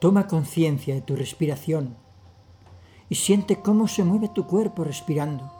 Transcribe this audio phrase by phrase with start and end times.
[0.00, 1.94] Toma conciencia de tu respiración
[3.10, 5.52] y siente cómo se mueve tu cuerpo respirando.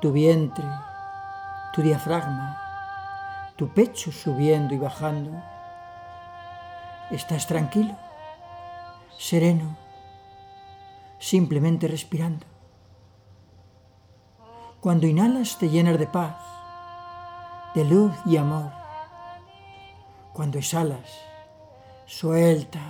[0.00, 0.64] Tu vientre,
[1.74, 2.58] tu diafragma,
[3.56, 5.30] tu pecho subiendo y bajando.
[7.10, 7.94] ¿Estás tranquilo?
[9.18, 9.76] Sereno,
[11.18, 12.46] simplemente respirando.
[14.80, 16.36] Cuando inhalas te llenas de paz,
[17.74, 18.72] de luz y amor.
[20.32, 21.20] Cuando exhalas,
[22.06, 22.80] sueltas,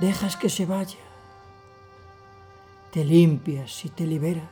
[0.00, 0.96] dejas que se vaya,
[2.92, 4.44] te limpias y te liberas.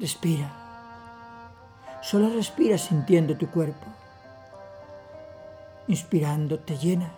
[0.00, 0.50] Respira,
[2.02, 3.86] solo respira sintiendo tu cuerpo.
[5.86, 7.12] Inspirando te llenas,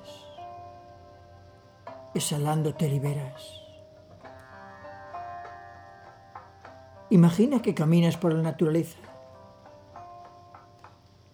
[2.15, 3.61] exhalando te liberas.
[7.09, 8.99] Imagina que caminas por la naturaleza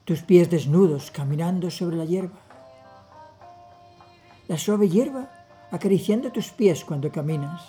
[0.05, 2.39] tus pies desnudos caminando sobre la hierba,
[4.47, 5.38] la suave hierba
[5.71, 7.63] acariciando tus pies cuando caminas.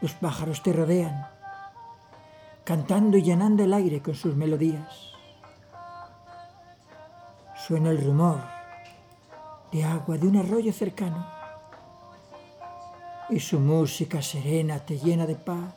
[0.00, 1.26] Los pájaros te rodean,
[2.64, 5.12] cantando y llenando el aire con sus melodías.
[7.66, 8.40] Suena el rumor
[9.70, 11.26] de agua de un arroyo cercano
[13.28, 15.74] y su música serena te llena de paz.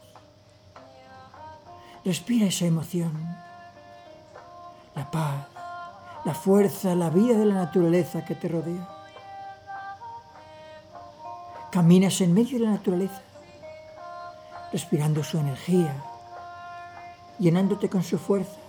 [2.03, 3.13] Respira esa emoción
[4.95, 5.47] la paz,
[6.25, 9.02] la fuerza, la vida de la naturaleza que te rodea.
[11.73, 13.23] Caminas en medio de la naturaleza,
[14.71, 15.95] respirando su energía,
[17.39, 18.59] llenándote con su fuerza,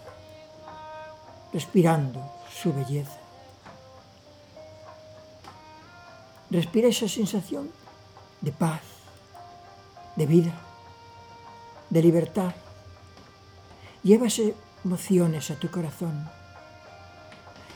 [1.52, 2.18] respirando
[2.50, 3.18] su belleza.
[6.48, 7.70] Respira esa sensación
[8.40, 8.80] de paz,
[10.16, 10.54] de vida,
[11.90, 12.54] de libertad.
[14.02, 16.26] Llévase emociones a tu corazón,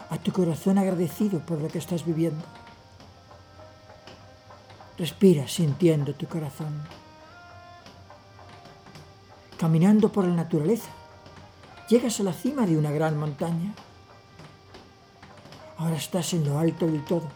[0.08, 2.42] a tu corazón agradecido por lo que estás viviendo.
[4.98, 6.82] Respira sintiendo tu corazón.
[9.56, 10.90] Caminando por la naturaleza,
[11.88, 13.74] llegas a la cima de una gran montaña.
[15.78, 17.28] Ahora estás en lo alto del todo,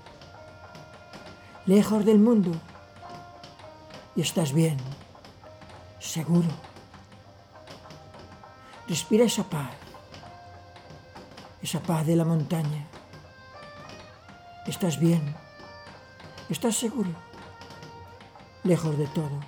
[1.67, 2.51] lejos del mundo,
[4.17, 4.77] y estás bien,
[6.01, 6.49] seguro
[8.93, 9.71] Respira esa paz,
[11.63, 12.85] esa paz de la montaña.
[14.67, 15.35] Estás bien,
[16.51, 17.09] estás seguro,
[18.65, 19.41] lejos de todo.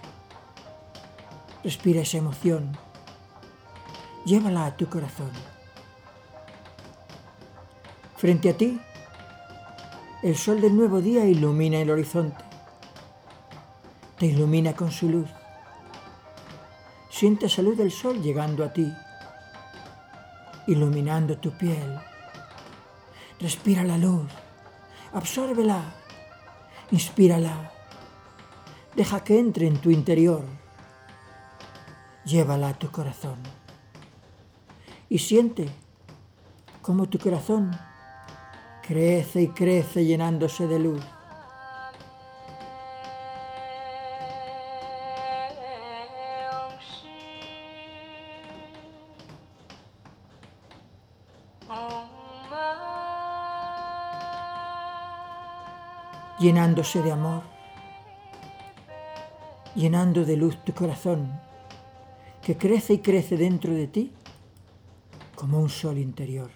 [1.63, 2.77] Respira esa emoción,
[4.25, 5.31] llévala a tu corazón.
[8.17, 8.81] Frente a ti,
[10.23, 12.43] el sol del nuevo día ilumina el horizonte,
[14.19, 15.29] te ilumina con su luz.
[17.11, 18.93] Siente esa luz del sol llegando a ti
[20.67, 21.99] iluminando tu piel.
[23.41, 24.31] Respira la luz,
[25.13, 25.83] absórbela,
[26.91, 27.73] inspírala,
[28.94, 30.44] deja que entre en tu interior,
[32.25, 33.38] llévala a tu corazón.
[35.09, 35.69] Y siente
[36.82, 37.77] cómo tu corazón
[38.87, 41.03] crece y crece llenándose de luz.
[56.44, 57.54] llenándose de amor,
[59.75, 61.41] llenando de luz tu corazón,
[62.43, 64.12] que crece y crece dentro de ti
[65.35, 66.51] como un sol interior.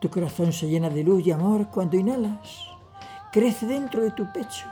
[0.00, 2.68] Tu corazón se llena de luz y amor cuando inhalas,
[3.32, 4.66] crece dentro de tu pecho,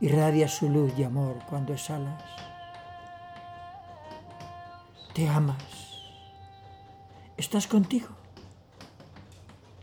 [0.00, 2.22] irradia su luz y amor cuando exhalas.
[5.14, 5.56] Te amas,
[7.36, 8.08] estás contigo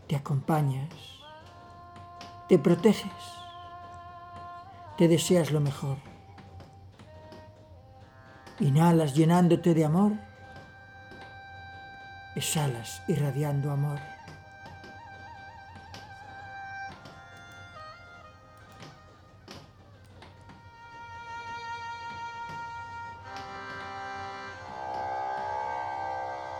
[0.06, 0.90] te acompañas,
[2.48, 3.10] te proteges,
[4.96, 5.96] te deseas lo mejor.
[8.60, 10.12] Inhalas llenándote de amor,
[12.36, 13.98] exhalas irradiando amor.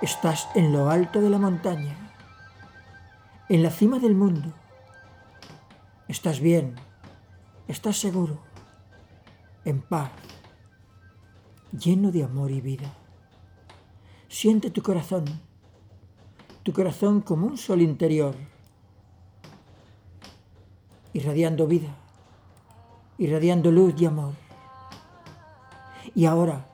[0.03, 2.05] Estás en lo alto de la montaña
[3.49, 4.53] en la cima del mundo,
[6.09, 6.75] Estás bien,
[7.69, 8.39] estás seguro,
[9.65, 10.11] en paz,
[11.73, 12.93] lleno de amor y vida.
[14.29, 15.25] Siente tu corazón,
[16.63, 18.35] tu corazón como un sol interior,
[21.13, 21.95] irradiando vida,
[23.19, 24.35] irradiando luz y amor.
[26.15, 26.67] Y ahora,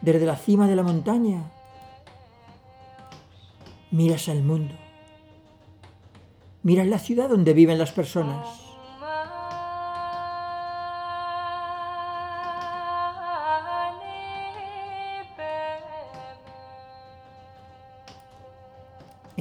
[0.00, 1.50] desde la cima de la montaña,
[3.90, 4.74] miras al mundo,
[6.62, 8.61] miras la ciudad donde viven las personas.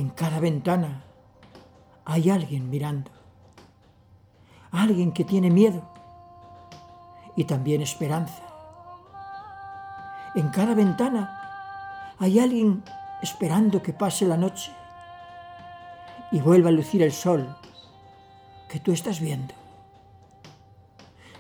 [0.01, 1.03] En cada ventana
[2.05, 3.11] hay alguien mirando,
[4.71, 5.83] alguien que tiene miedo
[7.35, 8.41] y también esperanza.
[10.33, 12.83] En cada ventana hay alguien
[13.21, 14.71] esperando que pase la noche
[16.31, 17.55] y vuelva a lucir el sol
[18.69, 19.53] que tú estás viendo.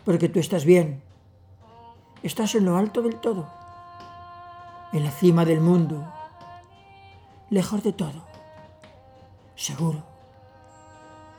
[0.05, 1.01] Porque tú estás bien,
[2.21, 3.49] estás en lo alto del todo,
[4.93, 6.13] en la cima del mundo,
[7.49, 8.30] lejos de todo,
[9.61, 10.01] seguro,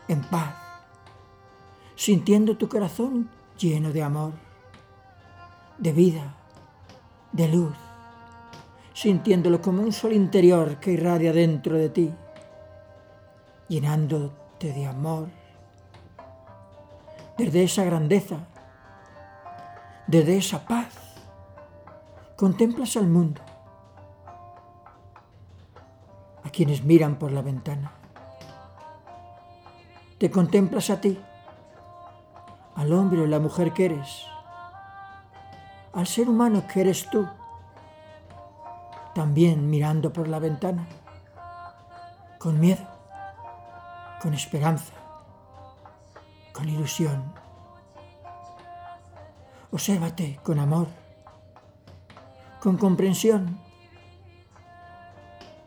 [0.06, 0.54] en paz,
[1.96, 3.28] sintiendo tu corazón
[3.58, 4.32] lleno de amor,
[5.78, 6.32] de vida,
[7.32, 7.74] de luz,
[8.94, 12.14] sintiéndolo como un sol interior que irradia dentro de ti,
[13.66, 15.28] llenándote de amor.
[17.36, 18.36] Desde esa grandeza,
[20.06, 20.94] desde esa paz,
[22.36, 23.40] contemplas al mundo,
[26.44, 28.01] a quienes miran por la ventana.
[30.22, 31.20] Te contemplas a ti,
[32.76, 34.24] al hombre o la mujer que eres,
[35.92, 37.26] al ser humano que eres tú,
[39.16, 40.86] también mirando por la ventana,
[42.38, 42.86] con miedo,
[44.22, 44.92] con esperanza,
[46.52, 47.34] con ilusión.
[49.72, 50.86] Obsérvate con amor,
[52.60, 53.58] con comprensión.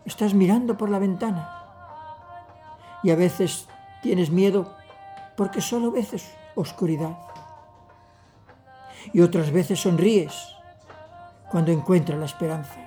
[0.06, 1.52] Estás mirando por la ventana
[3.04, 3.68] y a veces
[4.06, 4.72] tienes miedo
[5.36, 7.18] porque solo ves oscuridad
[9.12, 10.32] y otras veces sonríes
[11.50, 12.78] cuando encuentras la esperanza.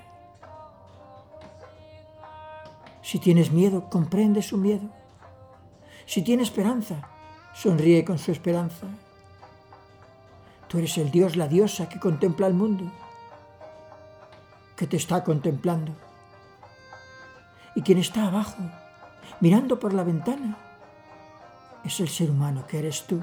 [3.03, 4.91] Si tienes miedo, comprende su miedo.
[6.07, 7.09] Si tiene esperanza,
[7.53, 8.87] sonríe con su esperanza.
[10.69, 12.85] Tú eres el Dios, la diosa que contempla el mundo,
[14.77, 15.91] que te está contemplando.
[17.75, 18.63] Y quien está abajo,
[19.41, 20.68] mirando por la ventana,
[21.89, 23.21] es el ser humano que eres tú.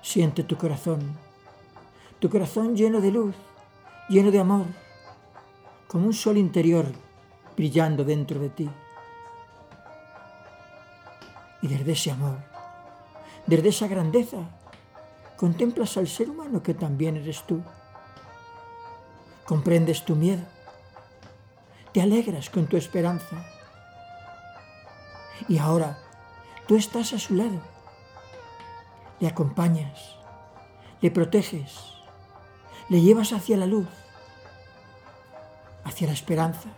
[0.00, 1.18] Siente tu corazón,
[2.18, 3.34] tu corazón lleno de luz,
[4.08, 4.66] lleno de amor,
[5.88, 6.86] como un sol interior
[7.54, 8.70] brillando dentro de ti.
[11.60, 12.38] Y desde ese amor,
[13.46, 14.38] desde esa grandeza,
[15.36, 17.62] contemplas al ser humano que también eres tú.
[19.44, 20.44] Comprendes tu miedo,
[21.92, 23.51] te alegras con tu esperanza.
[25.48, 25.98] Y ahora
[26.66, 27.72] tú estás a su lado
[29.22, 30.16] le acompañas,
[31.00, 31.94] le proteges,
[32.88, 33.86] le llevas hacia la luz,
[35.84, 36.70] hacia la esperanza.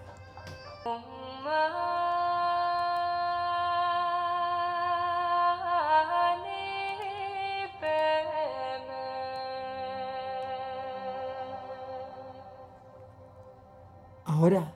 [14.26, 14.74] Ahora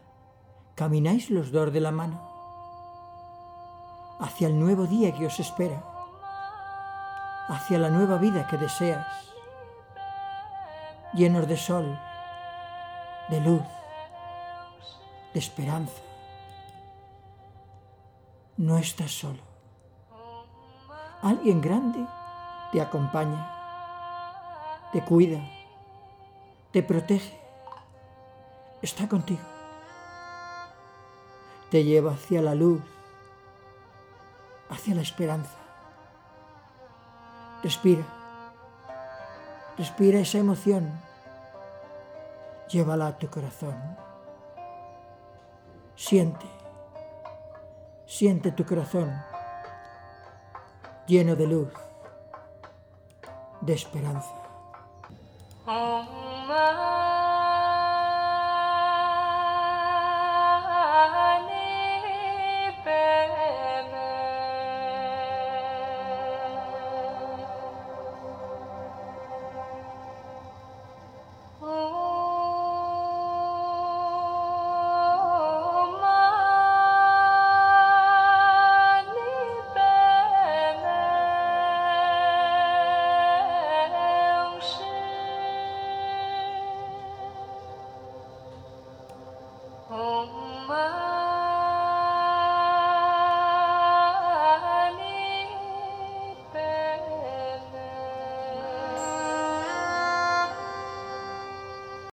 [0.74, 2.37] camináis los dos de la mano
[4.18, 5.82] hacia el nuevo día que os espera
[7.48, 9.06] hacia la nueva vida que deseas,
[11.14, 11.98] llenos de sol,
[13.30, 13.62] de luz,
[15.32, 16.02] de esperanza.
[18.58, 19.42] No estás solo.
[21.22, 22.06] Alguien grande
[22.70, 23.50] te acompaña,
[24.92, 25.40] te cuida,
[26.70, 27.40] te protege,
[28.82, 29.40] está contigo.
[31.70, 32.82] Te lleva hacia la luz,
[34.78, 35.56] hacia la esperanza.
[37.62, 38.04] Respira.
[39.76, 41.00] Respira esa emoción.
[42.68, 43.76] Llévala a tu corazón.
[45.96, 46.46] Siente.
[48.06, 49.10] Siente tu corazón
[51.08, 51.72] lleno de luz,
[53.62, 54.34] de esperanza.